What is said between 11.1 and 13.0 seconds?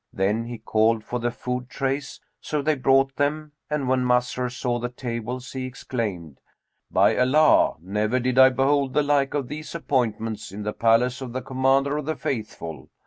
of the Commander of the Faithful!"